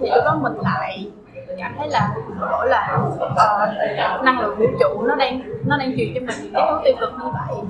thì 0.00 0.10
lúc 0.14 0.24
đó 0.24 0.38
mình 0.42 0.52
lại 0.62 1.10
cảm 1.58 1.74
thấy 1.78 1.88
là 1.88 2.14
lỗi 2.40 2.68
là 2.68 2.98
uh, 3.16 4.24
năng 4.24 4.40
lượng 4.40 4.56
vũ 4.58 4.66
trụ 4.80 5.02
nó 5.02 5.14
đang 5.14 5.40
nó 5.66 5.76
đang 5.76 5.96
truyền 5.96 6.14
cho 6.14 6.20
mình 6.20 6.36
những 6.42 6.52
cái 6.54 6.66
thứ 6.70 6.80
tiêu 6.84 6.94
cực 7.00 7.12
như 7.18 7.30
vậy. 7.32 7.64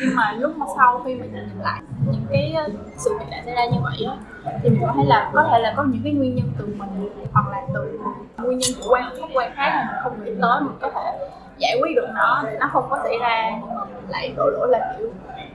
Nhưng 0.00 0.16
mà 0.16 0.32
lúc 0.38 0.56
mà 0.56 0.66
sau 0.76 1.02
khi 1.04 1.14
mình 1.14 1.32
nhìn 1.32 1.60
lại 1.62 1.80
những 2.12 2.26
cái 2.30 2.54
sự 2.96 3.18
việc 3.18 3.26
đã 3.30 3.42
xảy 3.44 3.54
ra 3.54 3.64
như 3.64 3.78
vậy 3.82 4.06
á 4.08 4.16
thì 4.62 4.70
mình 4.70 4.80
có 4.86 4.92
thấy 4.96 5.04
là 5.06 5.30
có 5.34 5.48
thể 5.50 5.58
là 5.58 5.74
có 5.76 5.84
những 5.84 6.00
cái 6.04 6.12
nguyên 6.12 6.34
nhân 6.34 6.46
từ 6.58 6.66
mình 6.78 7.08
hoặc 7.32 7.44
là 7.50 7.62
từ 7.74 7.98
nguyên 8.38 8.58
nhân 8.58 8.70
chủ 8.76 8.90
quan 8.90 9.02
khách 9.20 9.28
quan 9.34 9.52
khác 9.56 9.70
mà 9.74 9.84
mình 9.86 10.00
không 10.02 10.24
nghĩ 10.24 10.30
tới 10.42 10.60
mình 10.60 10.76
có 10.80 10.90
thể 10.94 11.28
giải 11.58 11.76
quyết 11.80 11.96
được 11.96 12.06
nó 12.14 12.44
nó 12.60 12.68
không 12.72 12.84
có 12.90 12.98
xảy 13.02 13.18
ra. 13.20 13.50
Nhưng 13.60 13.74
mà 13.74 13.84
mình 13.84 14.10
lại 14.10 14.32
đổ 14.36 14.50
lỗi 14.50 14.68
là 14.70 14.94
kiểu 14.98 15.08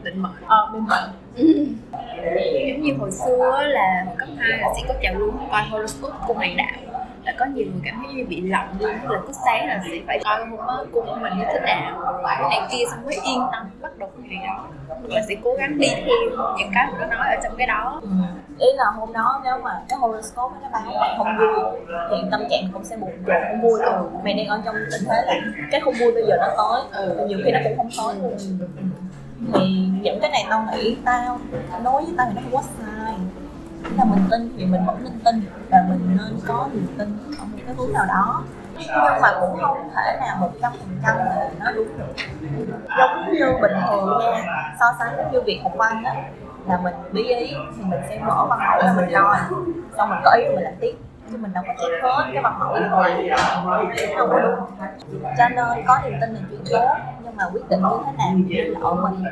định 0.03 0.21
mệnh. 0.21 0.31
ờ 0.47 0.69
định 0.73 0.85
mệnh. 0.87 1.09
Giống 2.67 2.81
như 2.81 2.93
hồi 2.99 3.11
xưa 3.11 3.63
là 3.63 4.03
hồi 4.05 4.15
cấp 4.17 4.29
2 4.37 4.57
là 4.57 4.67
sẽ 4.75 4.81
có 4.87 4.93
trào 5.01 5.13
lưu 5.13 5.31
coi 5.51 5.61
horoscope 5.61 6.17
cung 6.27 6.37
hoàng 6.37 6.57
đạo 6.57 6.88
là 7.23 7.33
có 7.39 7.45
nhiều 7.45 7.65
người 7.65 7.81
cảm 7.85 8.03
thấy 8.05 8.13
như 8.13 8.25
bị 8.29 8.41
lộng 8.41 8.67
luôn 8.79 8.91
là 9.03 9.19
cứ 9.27 9.33
sáng 9.45 9.67
là 9.67 9.81
sẽ 9.91 9.97
phải 10.07 10.19
coi 10.23 10.45
hôm 10.45 10.67
đó 10.67 10.85
cung 10.93 11.05
của 11.05 11.17
mình 11.21 11.33
như 11.37 11.43
thế 11.53 11.59
nào 11.59 11.99
rồi 12.01 12.21
cái 12.25 12.49
này 12.49 12.61
kia 12.71 12.83
xong 12.91 13.05
mới 13.05 13.15
yên 13.23 13.41
tâm 13.51 13.69
bắt 13.81 13.97
đầu 13.97 14.09
cái 14.17 14.29
gì 14.29 14.35
đó 14.47 14.67
và 15.03 15.21
sẽ 15.27 15.35
cố 15.43 15.53
gắng 15.53 15.77
đi 15.77 15.87
theo 15.87 16.47
những 16.57 16.69
cái 16.73 16.87
mà 16.91 16.97
nó 16.99 17.15
nói 17.15 17.27
ở 17.29 17.35
trong 17.43 17.53
cái 17.57 17.67
đó. 17.67 18.01
Ý 18.59 18.67
là 18.75 18.83
hôm 18.95 19.13
đó 19.13 19.41
nếu 19.43 19.53
mà 19.63 19.81
cái 19.89 19.99
horoscope 19.99 20.55
nó 20.61 20.69
báo 20.73 20.81
mày 20.85 21.15
không 21.17 21.37
vui 21.37 21.79
thì 22.09 22.15
tâm 22.31 22.41
trạng 22.49 22.63
cũng 22.73 22.83
sẽ 22.83 22.97
buồn 22.97 23.11
chồn 23.27 23.35
không 23.49 23.61
vui. 23.61 23.79
Luôn 23.85 24.23
mày 24.23 24.33
đang 24.33 24.47
ở 24.47 24.61
trong 24.65 24.75
tình 24.91 25.01
thế 25.09 25.21
là 25.25 25.33
cái 25.71 25.81
không 25.81 25.93
vui 25.99 26.11
bây 26.11 26.23
giờ 26.27 26.35
nó 26.39 26.47
tới. 26.57 27.05
Ừ. 27.05 27.25
nhiều 27.27 27.39
khi 27.45 27.51
nó 27.51 27.59
cũng 27.63 27.77
không 27.77 27.89
tới 27.97 28.15
luôn. 28.21 28.37
Thì 29.53 29.87
những 30.01 30.19
cái 30.21 30.31
này 30.31 30.45
tao 30.49 30.65
nghĩ 30.73 30.97
tao 31.05 31.39
nói 31.83 32.05
với 32.05 32.13
tao 32.17 32.27
thì 32.29 32.35
nó 32.35 32.41
không 32.41 32.51
có 32.51 32.61
sai 32.61 32.98
là 33.99 34.05
mình 34.05 34.27
tin 34.31 34.53
thì 34.57 34.65
mình 34.65 34.85
vẫn 34.85 35.03
nên 35.03 35.19
tin 35.25 35.41
và 35.69 35.77
mình 35.89 36.17
nên 36.17 36.39
có 36.47 36.67
niềm 36.73 36.87
tin 36.97 37.17
ở 37.39 37.45
một 37.45 37.57
cái 37.65 37.75
hướng 37.75 37.93
nào 37.93 38.05
đó. 38.07 38.43
Nhưng 38.77 39.21
mà 39.21 39.29
cũng 39.39 39.59
không 39.61 39.89
thể 39.95 40.17
nào 40.19 40.37
một 40.39 40.49
trăm 40.61 40.71
phần 40.71 40.97
trăm 41.03 41.17
là 41.17 41.49
nó 41.59 41.71
đúng 41.71 41.87
được. 41.97 42.13
Giống 42.97 43.33
như 43.33 43.45
bình 43.61 43.77
thường 43.89 44.19
nha, 44.19 44.43
so 44.79 44.85
sánh 44.99 45.17
giống 45.17 45.31
như 45.31 45.41
việc 45.41 45.59
học 45.63 45.71
văn 45.75 46.03
á, 46.03 46.13
là 46.67 46.77
mình 46.77 46.93
bí 47.11 47.23
ý 47.23 47.55
thì 47.77 47.83
mình 47.83 47.99
sẽ 48.09 48.19
mở 48.19 48.45
văn 48.49 48.59
mẫu 48.59 48.81
ra 48.83 48.93
mình 48.95 49.09
coi 49.13 49.37
xong 49.97 50.09
mình 50.09 50.19
có 50.23 50.31
ý 50.31 50.43
mình 50.55 50.63
làm 50.63 50.73
tiếp, 50.79 50.95
chứ 51.31 51.37
mình 51.37 51.53
đâu 51.53 51.63
có 51.67 51.73
chép 51.77 52.03
hết 52.03 52.29
cái 52.33 52.43
văn 52.43 52.59
mẫu 52.59 52.73
rồi 52.91 53.29
không? 53.37 53.65
Có 54.17 54.39
đúng 54.39 54.59
cho 55.37 55.49
nên 55.49 55.85
có 55.87 55.99
niềm 56.03 56.13
tin 56.21 56.33
là 56.33 56.39
chuyện 56.49 56.61
tốt 56.71 56.87
mà 57.39 57.45
quyết 57.53 57.69
định 57.69 57.81
như 57.81 57.97
thế 58.05 58.11
nào 58.17 58.31
nên 58.49 58.73
là 58.73 58.79
mình. 59.09 59.23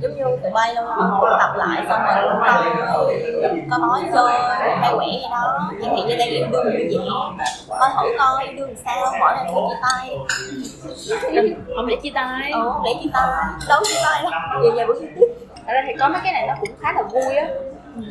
Giống 0.00 0.16
như 0.16 0.24
tụi 0.42 0.52
bay 0.54 0.74
lâu 0.74 0.84
lâu 0.84 1.26
tập 1.38 1.52
lại 1.56 1.84
xong 1.88 2.00
rồi 2.04 2.28
cũng 2.30 3.68
có 3.70 3.78
có 3.78 3.86
nói 3.86 4.00
chơi 4.14 4.32
hay 4.80 4.92
quẻ 4.96 5.06
gì 5.06 5.26
đó 5.30 5.70
chỉ 5.80 5.88
hiện 5.88 6.06
như 6.06 6.16
đây 6.16 6.28
yêu 6.28 6.46
đương 6.52 6.64
như 6.64 6.98
vậy 7.38 7.48
coi 7.68 7.90
thử 7.96 8.18
coi 8.18 8.44
yêu 8.44 8.56
đương 8.56 8.74
sao 8.84 9.12
bỏ 9.20 9.32
ra 9.32 9.44
thử 9.48 9.60
chia 9.68 9.76
tay. 9.82 10.18
Không 11.76 11.86
để 11.86 11.96
chia 12.02 12.10
tay. 12.14 12.50
Ừ 12.52 12.72
để 12.84 12.90
chia 13.02 13.10
tay 13.12 13.22
đâu 13.68 13.80
chia 13.84 14.00
tay 14.04 14.22
đâu. 14.22 14.32
Về 14.62 14.70
về 14.76 14.86
buổi 14.86 14.96
tiếp 15.00 15.26
Thật 15.66 15.72
ra 15.72 15.82
thì 15.86 15.92
có 16.00 16.08
mấy 16.08 16.20
cái 16.24 16.32
này 16.32 16.46
nó 16.46 16.54
cũng 16.60 16.70
khá 16.80 16.92
là 16.92 17.02
vui 17.02 17.36
á. 17.36 17.46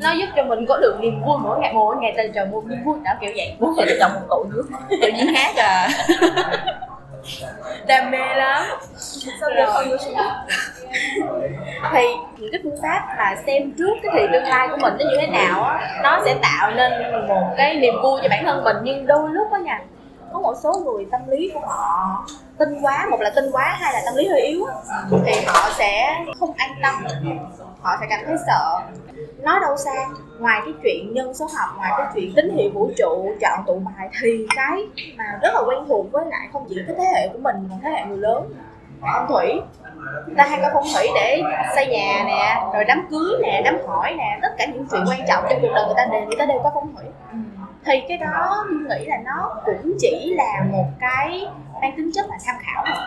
Nó 0.04 0.12
giúp 0.12 0.26
cho 0.36 0.44
mình 0.44 0.66
có 0.66 0.78
được 0.78 0.98
niềm 1.00 1.22
vui 1.26 1.38
mỗi 1.44 1.60
ngày 1.60 1.74
mỗi 1.74 1.96
ngày 1.96 2.14
tình 2.18 2.32
trời 2.36 2.46
một 2.46 2.64
niềm 2.66 2.84
vui 2.86 2.96
đã 3.04 3.18
kiểu 3.22 3.32
vậy. 3.36 3.56
Bố 3.60 3.74
mẹ 3.78 3.86
chồng 4.00 4.12
một 4.14 4.22
tụ 4.30 4.44
nước. 4.44 4.64
Tự 4.90 5.08
nhiên 5.12 5.34
hát 5.36 5.56
à 5.56 5.90
đam 7.88 8.12
mê 8.12 8.36
lắm. 8.36 8.64
Không 9.42 9.54
vô 9.90 9.98
thì 11.94 12.06
những 12.38 12.52
cái 12.52 12.62
phương 12.64 12.82
pháp 12.82 13.16
mà 13.18 13.36
xem 13.46 13.72
trước 13.78 13.94
cái 14.04 14.12
thì 14.14 14.28
tương 14.34 14.44
lai 14.44 14.68
của 14.72 14.78
mình 14.82 14.94
nó 15.00 15.06
như 15.12 15.18
thế 15.22 15.28
nào 15.28 15.64
á 15.64 16.00
nó 16.04 16.22
sẽ 16.26 16.36
tạo 16.42 16.72
nên 16.72 16.92
một 17.28 17.54
cái 17.58 17.76
niềm 17.76 17.94
vui 18.04 18.20
cho 18.24 18.30
bản 18.30 18.44
thân 18.46 18.64
mình. 18.64 18.78
Nhưng 18.84 19.06
đôi 19.06 19.30
lúc 19.30 19.52
á 19.52 19.60
nha 19.60 19.80
có 20.34 20.40
một 20.40 20.54
số 20.64 20.74
người 20.74 21.06
tâm 21.12 21.22
lý 21.28 21.52
của 21.54 21.60
họ 21.60 22.26
tin 22.58 22.82
quá 22.82 23.08
một 23.12 23.22
là 23.22 23.30
tin 23.36 23.52
quá 23.52 23.78
hai 23.80 23.94
là 23.94 24.02
tâm 24.06 24.16
lý 24.16 24.28
hơi 24.28 24.42
yếu 24.42 24.66
thì 25.26 25.34
họ 25.48 25.70
sẽ 25.78 26.16
không 26.40 26.54
an 26.58 26.70
tâm. 26.84 26.96
Họ 27.82 27.98
sẽ 28.02 28.08
cảm 28.10 28.20
thấy 28.26 28.36
sợ 28.48 28.80
nói 29.44 29.60
đâu 29.62 29.78
xa. 29.78 30.08
Ngoài 30.40 30.62
cái 30.66 30.74
chuyện 30.84 31.14
nhân 31.14 31.34
số 31.34 31.48
học 31.58 31.70
ngoài 31.78 31.92
cái 31.98 32.08
chuyện 32.14 32.34
tín 32.36 32.58
hiệu 32.58 32.70
vũ 32.74 32.92
trụ 32.98 33.36
chọn 33.42 33.60
tụ 33.68 33.80
bài 33.86 34.10
thì 34.22 34.48
cái 34.56 34.88
mà 35.18 35.40
rất 35.42 35.54
là 35.54 35.62
quen 35.68 35.86
thuộc 35.88 36.12
với 36.12 36.26
lại 36.26 36.48
không 36.54 36.66
chỉ 36.70 36.76
cái 36.88 36.96
thế 37.00 37.06
hệ 37.16 37.28
của 37.28 37.40
mình 37.40 37.56
còn 37.70 37.80
thế 37.84 37.90
hệ 37.90 38.06
người 38.06 38.18
lớn. 38.18 38.54
Phong 39.02 39.28
thủy. 39.28 39.62
Ta 40.38 40.44
hay 40.44 40.60
coi 40.62 40.72
phong 40.74 40.86
thủy 40.96 41.08
để 41.16 41.42
xây 41.76 41.88
nhà 41.88 42.24
nè 42.26 42.62
rồi 42.74 42.84
đám 42.84 43.08
cưới 43.12 43.40
nè 43.42 43.62
đám 43.66 43.78
hỏi 43.88 44.16
nè 44.18 44.40
tất 44.42 44.50
cả 44.58 44.66
những 44.66 44.88
chuyện 44.92 45.02
quan 45.10 45.20
trọng 45.28 45.46
trong 45.50 45.60
cuộc 45.62 45.72
đời 45.76 45.86
người 45.86 45.96
ta 45.98 46.06
đều 46.12 46.22
người 46.22 46.36
ta 46.40 46.46
đều 46.46 46.60
có 46.64 46.72
phong 46.74 46.96
thủy. 46.96 47.06
Thì 47.86 48.02
cái 48.08 48.18
đó 48.18 48.66
tôi 48.70 49.00
nghĩ 49.00 49.06
là 49.06 49.18
nó 49.26 49.56
cũng 49.66 49.94
chỉ 50.00 50.34
là 50.38 50.66
một 50.72 50.86
cái 51.00 51.48
mang 51.82 51.94
tính 51.98 52.12
chất 52.14 52.26
là 52.30 52.38
tham 52.46 52.56
khảo 52.60 52.84
thôi. 52.88 53.04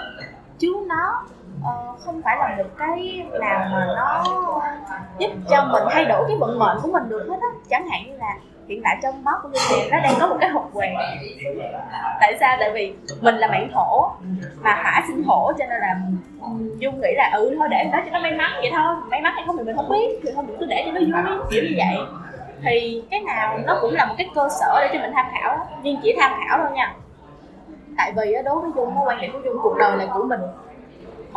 Chứ 0.58 0.86
nó 0.88 1.22
uh, 1.66 2.00
không 2.00 2.22
phải 2.24 2.36
là 2.38 2.54
một 2.58 2.70
cái 2.78 3.26
nào 3.40 3.66
mà 3.72 3.86
nó 3.96 4.24
giúp 5.18 5.30
cho 5.50 5.64
mình 5.72 5.82
thay 5.90 6.04
đổi 6.04 6.24
cái 6.28 6.36
vận 6.40 6.58
mệnh 6.58 6.78
của 6.82 6.88
mình 6.92 7.08
được 7.08 7.26
hết 7.30 7.36
á. 7.40 7.48
Chẳng 7.70 7.88
hạn 7.88 8.02
như 8.06 8.16
là 8.16 8.34
hiện 8.68 8.80
tại 8.84 8.96
trong 9.02 9.24
máu 9.24 9.34
của 9.42 9.48
tôi 9.52 9.78
này 9.78 9.88
nó 9.90 9.98
đang 10.02 10.14
có 10.20 10.26
một 10.26 10.36
cái 10.40 10.50
hộp 10.50 10.70
quẹt. 10.72 10.92
Tại 12.20 12.36
sao? 12.40 12.56
Tại 12.60 12.70
vì 12.70 12.94
mình 13.20 13.34
là 13.34 13.48
mạng 13.48 13.68
thổ 13.74 14.10
mà 14.62 14.74
hỏa 14.82 15.04
sinh 15.06 15.24
thổ 15.24 15.52
cho 15.58 15.64
nên 15.66 15.80
là 15.80 15.96
dung 16.78 17.00
nghĩ 17.00 17.14
là 17.16 17.30
ừ 17.34 17.54
thôi 17.58 17.68
để 17.70 17.84
đó 17.92 18.00
cho 18.04 18.10
nó 18.10 18.18
may 18.18 18.32
mắn 18.32 18.50
vậy 18.56 18.70
thôi. 18.74 18.94
May 19.08 19.20
mắn 19.20 19.32
hay 19.34 19.44
không 19.46 19.56
thì 19.56 19.64
mình 19.64 19.76
không 19.76 19.88
biết 19.88 20.20
thì 20.22 20.30
thôi 20.34 20.44
mình 20.46 20.56
cứ 20.60 20.66
để 20.66 20.82
cho 20.84 20.92
nó 20.92 20.98
vui 20.98 21.38
kiểu 21.50 21.62
như 21.62 21.74
vậy. 21.76 22.06
Thì 22.62 23.02
cái 23.10 23.20
nào 23.20 23.58
nó 23.66 23.78
cũng 23.80 23.94
là 23.94 24.06
một 24.06 24.14
cái 24.18 24.28
cơ 24.34 24.48
sở 24.60 24.80
để 24.80 24.88
cho 24.92 25.00
mình 25.00 25.10
tham 25.14 25.26
khảo 25.32 25.66
nhưng 25.82 25.96
chỉ 26.02 26.16
tham 26.20 26.30
khảo 26.30 26.58
thôi 26.58 26.70
nha. 26.74 26.94
Tại 27.96 28.12
vì 28.16 28.34
đối 28.44 28.60
với 28.60 28.70
dung 28.76 28.94
quan 29.04 29.20
điểm 29.20 29.32
của 29.32 29.38
dung 29.44 29.58
cuộc 29.62 29.76
đời 29.78 29.96
là 29.96 30.06
của 30.14 30.22
mình 30.22 30.40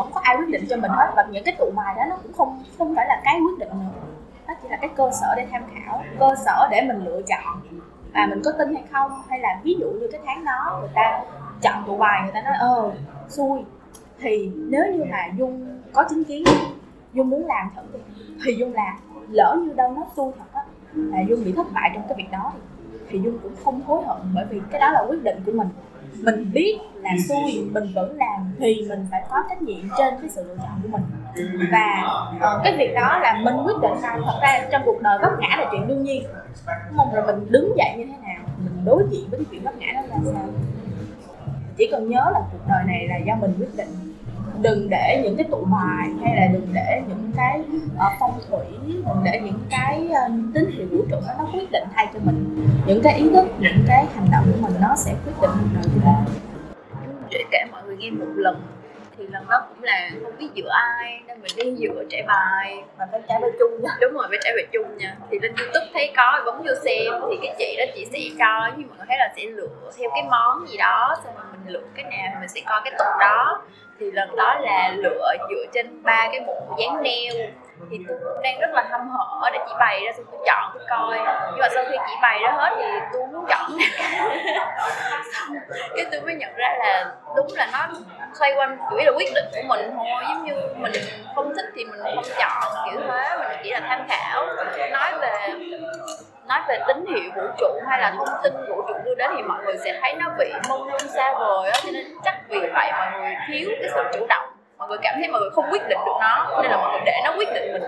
không 0.03 0.11
có 0.13 0.21
ai 0.23 0.35
quyết 0.37 0.49
định 0.49 0.65
cho 0.69 0.77
mình 0.77 0.91
hết. 0.91 1.11
Và 1.15 1.27
những 1.31 1.43
cái 1.43 1.55
tụ 1.59 1.71
bài 1.75 1.95
đó 1.97 2.05
nó 2.09 2.17
cũng 2.23 2.33
không 2.33 2.63
không 2.77 2.95
phải 2.95 3.05
là 3.07 3.21
cái 3.23 3.39
quyết 3.41 3.59
định 3.59 3.69
nữa. 3.69 4.01
Nó 4.47 4.53
chỉ 4.61 4.69
là 4.69 4.77
cái 4.77 4.89
cơ 4.95 5.11
sở 5.21 5.33
để 5.37 5.47
tham 5.51 5.63
khảo 5.73 6.03
cơ 6.19 6.35
sở 6.45 6.67
để 6.71 6.81
mình 6.81 7.05
lựa 7.05 7.21
chọn 7.21 7.61
và 8.13 8.27
mình 8.29 8.41
có 8.45 8.51
tin 8.51 8.75
hay 8.75 8.83
không. 8.91 9.11
Hay 9.29 9.39
là 9.39 9.59
ví 9.63 9.75
dụ 9.79 9.87
như 9.89 10.07
cái 10.11 10.21
tháng 10.25 10.45
đó 10.45 10.77
người 10.79 10.89
ta 10.95 11.23
chọn 11.61 11.83
tụ 11.87 11.97
bài 11.97 12.21
người 12.23 12.31
ta 12.33 12.41
nói 12.41 12.55
ờ 12.59 12.91
xui. 13.29 13.59
Thì 14.19 14.51
nếu 14.55 14.93
như 14.93 15.03
mà 15.11 15.27
dung 15.37 15.81
có 15.93 16.03
chứng 16.09 16.23
kiến 16.23 16.43
dung 17.13 17.29
muốn 17.29 17.45
làm 17.45 17.69
thử 17.75 17.81
thì, 17.93 18.33
thì 18.45 18.53
dung 18.53 18.73
làm. 18.73 18.95
Lỡ 19.29 19.57
như 19.61 19.73
đâu 19.73 19.93
nó 19.95 20.05
xui 20.15 20.31
thật 20.39 20.45
á 20.53 20.63
là 20.93 21.21
dung 21.29 21.45
bị 21.45 21.51
thất 21.51 21.67
bại 21.73 21.91
trong 21.93 22.03
cái 22.07 22.17
việc 22.17 22.31
đó 22.31 22.51
thì, 22.91 22.99
thì 23.09 23.19
dung 23.19 23.39
cũng 23.43 23.53
không 23.63 23.81
hối 23.81 24.03
hận 24.05 24.17
bởi 24.35 24.45
vì 24.49 24.61
cái 24.71 24.81
đó 24.81 24.91
là 24.91 25.05
quyết 25.09 25.23
định 25.23 25.41
của 25.45 25.51
mình 25.51 25.67
mình 26.21 26.51
biết 26.53 26.77
là 26.95 27.11
xui 27.27 27.63
mình 27.71 27.91
vẫn 27.95 28.17
làm 28.17 28.51
thì 28.59 28.85
mình 28.89 29.05
phải 29.11 29.23
có 29.29 29.43
trách 29.49 29.61
nhiệm 29.61 29.89
trên 29.97 30.13
cái 30.21 30.29
sự 30.29 30.43
lựa 30.43 30.55
chọn 30.57 30.79
của 30.83 30.87
mình. 30.87 31.01
Và 31.71 32.03
uh, 32.35 32.63
cái 32.63 32.75
việc 32.77 32.93
đó 32.95 33.19
là 33.19 33.39
mình 33.43 33.55
quyết 33.65 33.75
định 33.81 34.01
là 34.01 34.19
thật 34.25 34.39
ra 34.41 34.67
trong 34.71 34.81
cuộc 34.85 35.01
đời 35.01 35.17
vấp 35.21 35.31
ngã 35.39 35.55
là 35.57 35.69
chuyện 35.71 35.87
đương 35.87 36.03
nhiên. 36.03 36.23
Mong 36.93 37.13
rồi 37.13 37.27
mình 37.27 37.51
đứng 37.51 37.73
dậy 37.77 37.93
như 37.97 38.05
thế 38.05 38.27
nào? 38.27 38.43
Mình 38.57 38.85
đối 38.85 39.03
diện 39.11 39.29
với 39.29 39.39
cái 39.39 39.45
chuyện 39.51 39.63
vấp 39.63 39.77
ngã 39.77 39.87
đó 39.93 40.01
là 40.01 40.15
sao? 40.25 40.45
Chỉ 41.77 41.87
cần 41.91 42.09
nhớ 42.09 42.29
là 42.33 42.39
cuộc 42.51 42.67
đời 42.67 42.83
này 42.87 43.07
là 43.07 43.17
do 43.17 43.35
mình 43.35 43.53
quyết 43.59 43.77
định 43.77 44.08
đừng 44.61 44.89
để 44.89 45.21
những 45.23 45.37
cái 45.37 45.45
tụ 45.51 45.65
bài 45.65 46.09
hay 46.23 46.35
là 46.35 46.47
đừng 46.53 46.67
để 46.73 47.01
những 47.07 47.31
cái 47.35 47.61
uh, 47.95 48.13
phong 48.19 48.39
thủy 48.49 48.65
đừng 48.85 49.23
để 49.23 49.41
những 49.43 49.59
cái 49.69 50.09
uh, 50.11 50.31
tín 50.53 50.71
hiệu 50.71 50.87
vũ 50.91 50.97
trụ 51.09 51.17
nó, 51.27 51.33
nó 51.37 51.49
quyết 51.53 51.71
định 51.71 51.83
thay 51.95 52.07
cho 52.13 52.19
mình. 52.23 52.67
Những 52.87 53.01
cái 53.03 53.13
ý 53.13 53.29
thức 53.29 53.45
những 53.59 53.83
cái 53.87 54.05
hành 54.15 54.27
động 54.31 54.45
của 54.51 54.67
mình 54.67 54.73
nó 54.81 54.95
sẽ 54.95 55.15
quyết 55.25 55.33
định 55.41 55.51
đời 55.73 55.83
chúng 55.83 56.01
ta 56.05 56.25
để 57.31 57.43
cả 57.51 57.67
mọi 57.71 57.83
người 57.85 57.97
nghe 57.97 58.11
một 58.11 58.25
lần 58.35 58.55
thì 59.19 59.25
lần 59.27 59.45
đó 59.49 59.61
cũng 59.69 59.83
là 59.83 60.09
không 60.23 60.37
biết 60.39 60.47
dựa 60.55 60.69
ai 60.69 61.21
nên 61.27 61.41
mình 61.41 61.51
đi 61.55 61.75
dựa 61.79 62.03
trải 62.09 62.23
bài. 62.27 62.83
Mà 62.97 63.05
phải 63.11 63.21
trả 63.29 63.35
về 63.41 63.49
chung 63.59 63.81
nha. 63.81 63.89
Đúng 64.01 64.13
rồi 64.13 64.25
phải 64.29 64.37
trải 64.41 64.53
về 64.55 64.63
chung 64.73 64.97
nha. 64.97 65.15
Thì 65.31 65.39
lên 65.41 65.53
youtube 65.57 65.87
thấy 65.93 66.13
có 66.17 66.41
bấm 66.45 66.57
vô 66.57 66.73
xem 66.85 67.13
thì 67.29 67.37
cái 67.41 67.55
chị 67.59 67.75
đó 67.77 67.85
chị 67.95 68.05
sẽ 68.13 68.19
cho 68.39 68.71
nhưng 68.77 68.87
mọi 68.87 68.97
người 68.97 69.05
thấy 69.07 69.17
là 69.17 69.33
sẽ 69.35 69.43
lựa 69.45 69.91
theo 69.97 70.09
cái 70.15 70.23
món 70.29 70.67
gì 70.67 70.77
đó 70.77 71.15
xong 71.23 71.33
rồi 71.35 71.45
mình 71.51 71.73
lựa 71.73 71.87
cái 71.95 72.03
nào 72.03 72.39
mình 72.39 72.49
sẽ 72.49 72.61
coi 72.65 72.81
cái 72.83 72.93
tục 72.99 73.07
đó. 73.19 73.61
Thì 73.99 74.11
lần 74.11 74.35
đó 74.35 74.59
là 74.59 74.93
lựa 74.97 75.33
dựa 75.49 75.65
trên 75.73 76.03
ba 76.03 76.29
cái 76.31 76.41
bộ 76.47 76.75
dáng 76.79 77.03
neo 77.03 77.33
thì 77.91 77.97
tôi 78.07 78.17
cũng 78.23 78.41
đang 78.43 78.59
rất 78.59 78.69
là 78.73 78.83
hâm 78.91 79.09
hở 79.09 79.49
để 79.53 79.59
chị 79.67 79.73
bày 79.79 80.01
ra, 80.05 80.11
xong 80.17 80.25
tôi 80.31 80.41
chọn, 80.45 80.71
tôi 80.73 80.83
coi. 80.89 81.17
Nhưng 81.51 81.59
mà 81.59 81.67
sau 81.75 81.83
khi 81.89 81.97
chị 82.07 82.13
bày 82.21 82.39
ra 82.43 82.51
hết 82.51 82.75
thì 82.77 82.85
tôi 83.13 83.27
muốn 83.27 83.45
chọn. 83.49 83.71
Xong 85.33 85.57
cái 85.95 86.05
tôi 86.11 86.21
mới 86.21 86.35
nhận 86.35 86.53
ra 86.55 86.75
là 86.79 87.11
đúng 87.35 87.47
là 87.55 87.69
nó 87.73 87.87
xoay 88.33 88.53
quanh 88.55 88.77
chủ 88.89 88.95
yếu 88.97 89.11
là 89.11 89.17
quyết 89.17 89.31
định 89.35 89.45
của 89.55 89.67
mình 89.67 89.91
thôi. 89.97 90.23
Giống 90.29 90.45
như 90.45 90.53
mình 90.77 90.91
không 91.35 91.53
thích 91.55 91.65
thì 91.75 91.85
mình 91.85 91.99
không 92.15 92.23
chọn, 92.39 92.73
kiểu 92.85 93.01
thế. 93.07 93.37
Mình 93.39 93.59
chỉ 93.63 93.71
là 93.71 93.79
tham 93.79 94.07
khảo, 94.09 94.45
nói 94.91 95.11
về 95.21 95.49
nói 96.47 96.59
về 96.67 96.79
tín 96.87 97.05
hiệu 97.07 97.31
vũ 97.35 97.41
trụ 97.57 97.67
hay 97.87 98.01
là 98.01 98.13
thông 98.17 98.27
tin 98.43 98.53
vũ 98.69 98.81
trụ 98.87 98.93
đưa 99.05 99.15
đến 99.15 99.31
thì 99.37 99.43
mọi 99.43 99.63
người 99.63 99.77
sẽ 99.83 99.99
thấy 100.01 100.13
nó 100.13 100.25
bị 100.39 100.51
mông 100.69 100.87
lung 100.87 101.07
xa 101.15 101.33
vời 101.33 101.71
á, 101.71 101.79
cho 101.83 101.89
nên 101.93 102.05
chắc 102.23 102.35
vì 102.49 102.59
vậy 102.59 102.91
mọi 102.91 103.19
người 103.19 103.35
thiếu 103.47 103.69
cái 103.81 103.89
sự 103.93 104.03
chủ 104.13 104.25
động 104.29 104.49
người 104.89 104.97
cảm 105.01 105.15
thấy 105.19 105.27
mọi 105.27 105.41
người 105.41 105.49
không 105.49 105.65
quyết 105.71 105.81
định 105.89 105.99
được 106.05 106.17
nó 106.19 106.47
nên 106.61 106.71
là 106.71 106.77
mọi 106.77 106.91
người 106.91 107.01
để 107.05 107.21
nó 107.23 107.33
quyết 107.37 107.49
định 107.53 107.73
mình. 107.73 107.83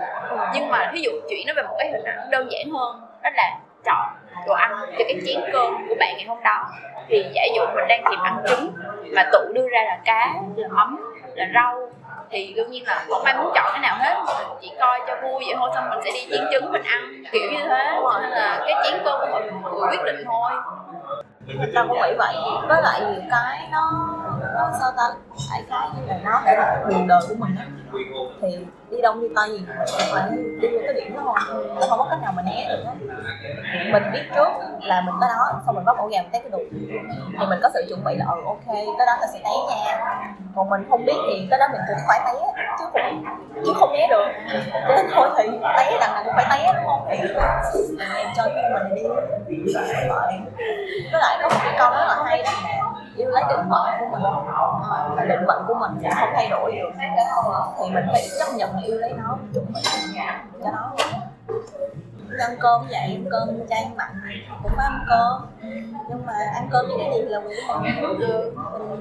Nhưng 0.54 0.68
mà 0.68 0.90
ví 0.92 1.00
dụ 1.02 1.10
chuyển 1.30 1.46
nó 1.46 1.52
về 1.56 1.62
một 1.62 1.74
cái 1.78 1.90
hình 1.90 2.04
ảnh 2.04 2.30
đơn 2.30 2.48
giản 2.50 2.70
hơn 2.70 3.00
đó 3.22 3.30
là 3.36 3.58
chọn 3.84 4.06
đồ 4.46 4.54
ăn 4.54 4.76
cho 4.98 5.04
cái 5.08 5.20
chén 5.26 5.52
cơm 5.52 5.88
của 5.88 5.94
bạn 6.00 6.14
ngày 6.16 6.26
hôm 6.28 6.42
đó 6.42 6.68
thì 7.08 7.24
giả 7.34 7.42
dụ 7.54 7.62
mình 7.74 7.84
đang 7.88 8.04
thèm 8.10 8.20
ăn 8.22 8.42
trứng 8.48 8.72
mà 9.16 9.24
tụ 9.32 9.38
đưa 9.54 9.68
ra 9.68 9.84
là 9.84 9.98
cá 10.04 10.34
là 10.56 10.68
mắm 10.68 11.14
là 11.34 11.46
rau 11.54 11.90
thì 12.30 12.52
đương 12.56 12.70
nhiên 12.70 12.84
là 12.86 13.04
không 13.08 13.24
ai 13.24 13.34
muốn 13.34 13.52
chọn 13.54 13.64
cái 13.72 13.80
nào 13.80 13.96
hết. 13.98 14.14
Mình 14.26 14.58
chỉ 14.60 14.72
coi 14.80 15.00
cho 15.06 15.16
vui 15.22 15.44
vậy 15.46 15.54
thôi 15.58 15.70
xong 15.74 15.90
mình 15.90 15.98
sẽ 16.04 16.10
đi 16.14 16.26
chiến 16.30 16.46
trứng 16.52 16.72
mình 16.72 16.82
ăn 16.82 17.00
kiểu 17.32 17.50
như 17.50 17.58
thế. 17.68 18.00
Cho 18.02 18.18
nên 18.22 18.30
là 18.30 18.64
cái 18.66 18.74
chén 18.84 19.00
cơm 19.04 19.20
của 19.20 19.26
mọi 19.30 19.42
người, 19.42 19.50
mọi 19.62 19.72
người 19.72 19.88
quyết 19.90 20.04
định 20.04 20.24
thôi. 20.26 20.50
Tao 21.74 21.84
cũng 21.88 22.00
nghĩ 22.02 22.14
vậy 22.18 22.34
với 22.68 22.82
lại 22.82 23.00
nhiều 23.00 23.22
cái 23.30 23.68
nó 23.72 23.90
nó 24.54 24.70
sao 24.80 24.90
ta? 24.96 25.02
Phải 25.50 25.62
cái 25.70 25.88
như 25.96 26.06
là 26.06 26.18
nó 26.24 26.42
để 26.46 26.56
là 26.56 26.84
đường 26.88 27.08
đời 27.08 27.20
của 27.28 27.34
mình 27.38 27.56
á. 27.58 27.66
Thì 28.42 28.66
đi 28.90 29.00
đông 29.02 29.20
đi 29.20 29.28
tây 29.36 29.48
gì 29.50 29.58
mình 29.58 29.76
cũng 29.78 30.06
phải 30.12 30.30
đi 30.60 30.68
vô 30.72 30.78
cái 30.84 30.94
điểm 30.94 31.16
đó 31.16 31.22
thôi. 31.24 31.64
Mình 31.66 31.88
không 31.88 31.98
có 31.98 32.06
cách 32.10 32.18
nào 32.22 32.32
mà 32.36 32.42
né 32.42 32.66
được 32.68 32.84
á. 32.86 32.94
Mình 33.92 34.02
biết 34.12 34.22
trước 34.34 34.48
là 34.82 35.00
mình 35.00 35.14
tới 35.20 35.28
đó, 35.28 35.60
xong 35.66 35.74
mình 35.74 35.84
bắt 35.84 35.96
ổ 35.98 36.08
gà 36.08 36.22
mình 36.22 36.30
té 36.32 36.40
cái 36.40 36.50
đục 36.50 36.62
thì 37.38 37.46
mình 37.48 37.58
có 37.62 37.70
sự 37.74 37.84
chuẩn 37.88 38.04
bị 38.04 38.16
là 38.16 38.24
ừ 38.24 38.40
ok, 38.46 38.66
tới 38.98 39.06
đó 39.06 39.12
ta 39.20 39.26
sẽ 39.32 39.38
té 39.44 39.50
nha. 39.68 39.98
Còn 40.56 40.70
mình 40.70 40.86
không 40.90 41.04
biết 41.06 41.16
thì 41.26 41.46
tới 41.50 41.58
đó 41.58 41.66
mình 41.72 41.80
cũng 41.88 41.96
phải 42.08 42.20
té, 42.26 42.32
chứ 42.78 42.84
không 42.92 43.24
chứ 43.66 43.72
không 43.76 43.92
né 43.92 44.06
được. 44.10 44.26
Cho 44.72 44.94
nên 44.94 45.06
thôi 45.14 45.28
thì 45.38 45.48
té 45.76 45.96
đằng 46.00 46.14
nào 46.14 46.22
cũng 46.24 46.34
phải 46.36 46.46
té, 46.50 46.72
đúng 46.76 46.86
không? 46.86 47.06
Thì 47.10 47.16
em 48.16 48.28
cho 48.36 48.42
mình 48.44 48.94
đi. 48.94 49.02
Với 51.12 51.20
lại 51.20 51.38
có 51.42 51.48
một 51.48 51.60
cái 51.64 51.74
câu 51.78 51.90
rất 51.90 52.04
là 52.08 52.22
hay 52.24 52.42
đó. 52.42 52.50
là 52.64 52.81
yêu 53.16 53.30
lấy 53.30 53.42
định 53.48 53.68
mệnh 53.68 54.00
của 54.00 54.06
mình 54.12 54.22
Ờ, 55.16 55.24
định 55.28 55.46
mệnh 55.46 55.62
của 55.66 55.74
mình 55.74 55.90
cũng 56.02 56.10
không 56.14 56.28
thay 56.34 56.48
đổi 56.50 56.72
được. 56.72 56.90
Thì 57.78 57.90
mình 57.94 58.04
phải 58.12 58.22
chấp 58.38 58.54
nhận 58.56 58.82
yêu 58.82 58.98
lấy 58.98 59.12
nó 59.12 59.36
chuẩn 59.54 59.64
bị 59.74 59.80
cho 60.64 60.70
nó. 60.70 60.92
Ăn 62.40 62.56
cơm 62.60 62.80
vậy 62.90 62.94
ăn 62.94 63.24
cơm 63.30 63.48
ăn 63.70 63.96
mặn 63.96 64.08
cũng 64.62 64.72
phải 64.76 64.86
ăn 64.86 65.04
cơm. 65.08 65.46
Nhưng 66.08 66.26
mà 66.26 66.32
ăn 66.54 66.68
cơm 66.70 66.86
với 66.88 66.96
cái 66.98 67.10
gì 67.14 67.22
là 67.22 67.40
mình 67.40 67.58
mình 67.82 68.20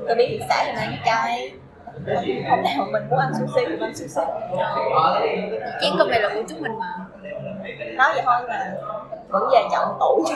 tôi 0.08 0.16
biết 0.16 0.40
xã 0.50 0.64
thì 0.66 0.72
ăn 0.82 0.96
chay 1.06 1.52
hôm 2.50 2.64
nào 2.64 2.86
mình 2.92 3.10
muốn 3.10 3.20
ăn 3.20 3.32
sushi 3.34 3.66
thì 3.68 3.68
mình 3.68 3.82
ăn 3.82 3.96
sushi. 3.96 4.22
Chén 5.82 5.94
cơm 5.98 6.10
này 6.10 6.22
là 6.22 6.30
của 6.36 6.44
chúng 6.48 6.62
mình 6.62 6.80
mà. 6.80 6.94
Nói 7.98 8.12
vậy 8.14 8.22
thôi 8.26 8.36
mà 8.48 8.72
vẫn 9.30 9.50
về 9.52 9.68
chọn 9.72 9.98
tủ 10.00 10.26
chứ 10.28 10.36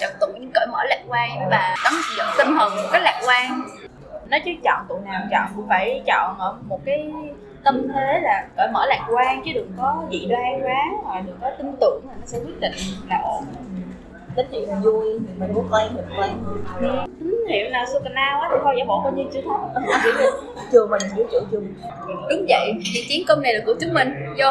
chọn 0.00 0.10
tụ 0.20 0.26
nhưng 0.40 0.50
cởi 0.54 0.66
mở 0.72 0.84
lạc 0.84 1.02
quan 1.08 1.30
bà 1.50 1.74
tấm 1.84 1.92
dẫn 2.18 2.26
tinh 2.38 2.48
thần 2.58 2.76
một 2.76 2.88
cái 2.92 3.00
lạc 3.00 3.20
quan. 3.26 3.62
Nói 4.28 4.40
chứ 4.44 4.50
chọn 4.64 4.86
tụ 4.88 4.98
nào 5.04 5.20
chọn 5.30 5.46
cũng 5.56 5.68
phải 5.68 6.02
chọn 6.06 6.38
ở 6.38 6.56
một 6.68 6.80
cái 6.84 7.12
tâm 7.64 7.88
thế 7.94 8.20
là 8.22 8.46
cởi 8.56 8.68
mở 8.72 8.86
lạc 8.86 9.06
quan 9.12 9.42
chứ 9.44 9.50
đừng 9.54 9.72
có 9.78 10.04
dị 10.10 10.26
đoan 10.26 10.62
quá 10.62 10.84
hoặc 11.02 11.20
đừng 11.26 11.38
có 11.40 11.50
tin 11.58 11.76
tưởng 11.80 12.00
là 12.08 12.14
nó 12.20 12.26
sẽ 12.26 12.38
quyết 12.38 12.60
định 12.60 12.72
là 13.08 13.20
ổn 13.24 13.44
tính 14.36 14.46
gì 14.52 14.66
mình 14.66 14.80
vui 14.80 15.20
mình 15.36 15.54
muốn 15.54 15.68
plan 15.68 15.88
thì 15.96 16.14
plan 16.16 16.42
tín 17.20 17.34
hiệu 17.48 17.70
nào 17.70 17.86
sô 17.92 17.98
nào 18.14 18.40
á 18.40 18.48
thì 18.52 18.56
thôi 18.64 18.74
giả 18.78 18.84
bộ 18.88 19.00
coi 19.04 19.12
như 19.12 19.22
chưa 19.32 19.40
thấy. 19.40 20.12
Chưa 20.72 20.86
mình 20.86 21.02
vũ 21.16 21.22
trụ 21.32 21.38
chưa 21.50 21.60
đúng 22.30 22.46
vậy 22.48 22.72
thì 22.94 23.04
chén 23.08 23.20
cơm 23.26 23.42
này 23.42 23.54
là 23.54 23.60
của 23.66 23.74
chúng 23.80 23.94
mình. 23.94 24.34
Vô. 24.38 24.50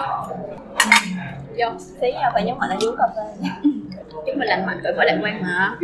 Vô. 1.58 1.80
Xí 2.02 2.12
nhau 2.12 2.32
phải 2.34 2.44
nhấn 2.44 2.58
mạnh 2.58 2.70
là 2.70 2.76
uống 2.82 2.96
cà 2.98 3.04
phê 3.16 3.50
mình 4.40 4.48
lành 4.48 4.66
mạnh 4.66 4.80
cởi 4.84 4.94
mở 4.98 5.04
lạc 5.04 5.18
quan 5.22 5.42
mà. 5.42 5.78